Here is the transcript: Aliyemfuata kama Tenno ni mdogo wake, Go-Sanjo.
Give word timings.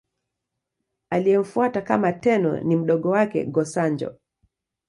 Aliyemfuata 1.09 1.81
kama 1.81 2.13
Tenno 2.13 2.59
ni 2.59 2.75
mdogo 2.75 3.09
wake, 3.09 3.45
Go-Sanjo. 3.45 4.15